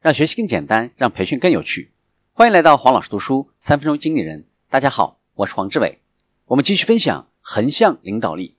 [0.00, 1.92] 让学习更简单，让培训更有趣。
[2.32, 4.46] 欢迎来到黄老师读书三分钟经理人。
[4.70, 6.00] 大家好，我是黄志伟。
[6.46, 8.56] 我们继续分享横向领导力。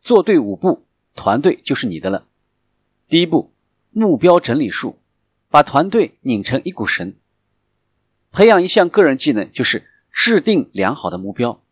[0.00, 0.82] 做对五步，
[1.14, 2.26] 团队就是你的了。
[3.06, 3.52] 第一步，
[3.92, 4.98] 目标整理术，
[5.48, 7.14] 把团队拧成一股绳。
[8.32, 11.62] 培养一项个人技能，就是制定良好的目标。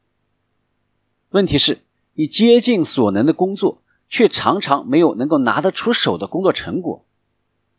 [1.30, 1.80] 问题是，
[2.12, 3.82] 你竭尽所能的工作。
[4.06, 7.04] 却常常没有能够拿得出手的工作成果，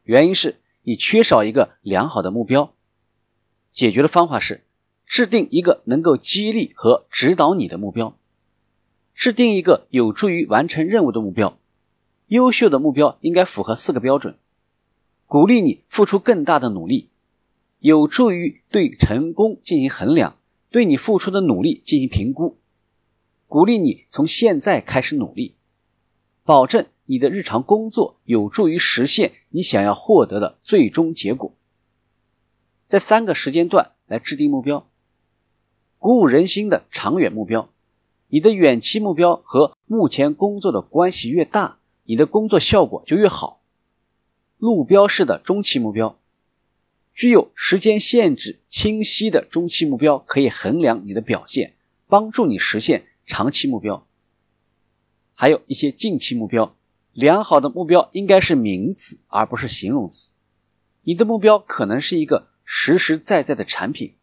[0.03, 2.73] 原因是你缺少一个良好的目标。
[3.71, 4.63] 解决的方法是
[5.05, 8.17] 制定一个能够激励和指导你的目标，
[9.13, 11.59] 制定一个有助于完成任务的目标。
[12.27, 14.37] 优秀的目标应该符合四个标准：
[15.27, 17.09] 鼓励你付出更大的努力，
[17.79, 20.37] 有助于对成功进行衡量，
[20.71, 22.57] 对你付出的努力进行评估，
[23.47, 25.55] 鼓励你从现在开始努力。
[26.43, 31.53] 保证你的日常工作有助于实现你想要获得的最终结果。
[32.87, 34.87] 在三个时间段来制定目标，
[35.97, 37.69] 鼓舞人心的长远目标。
[38.27, 43.61] 你的远期目标和目前工作的关系越大，你的工作效果就越好。
[44.57, 46.19] 路标式的中期目标，
[47.13, 51.75] 具有时间限制、清晰的中期目标可以衡量你的表现，
[52.07, 54.07] 帮助你实现长期目标。
[55.33, 56.74] 还有一些近期目标，
[57.15, 60.33] 良好的目标应该是名词而不是形容词。
[61.03, 64.15] 你的目标可能是一个实实在在的产品，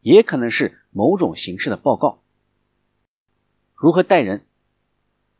[0.00, 2.20] 也可能是某种形式的报告。
[3.76, 4.44] 如何带人？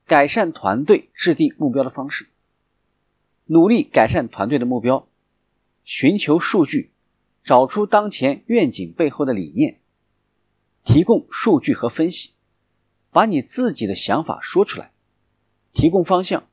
[0.07, 2.29] 改善团队制定目标的方式，
[3.47, 5.09] 努力改善团队的目标，
[5.83, 6.93] 寻求数据，
[7.43, 9.81] 找出当前愿景背后的理念，
[10.85, 12.31] 提供数据和分析，
[13.11, 14.93] 把你自己的想法说出来。
[15.73, 16.47] 提供方向，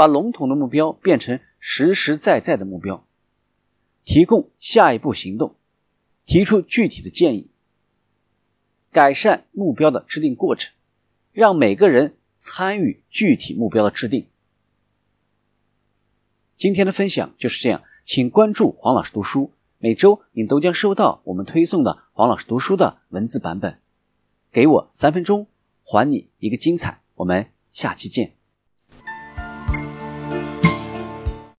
[0.00, 3.04] 把笼统的目标变成实实在在的目标；
[4.02, 5.56] 提供下一步行动，
[6.24, 7.50] 提出具体的建议；
[8.90, 10.72] 改善目标的制定过程，
[11.32, 14.26] 让每个人参与具体目标的制定。
[16.56, 23.78] 今天的分享就是这样，请关注黄老师读书，每周你都将收到我们推送的黄老师读书的文字版本。
[24.50, 25.46] 给我三分钟，
[25.84, 27.02] 还你一个精彩。
[27.16, 28.39] 我们下期见。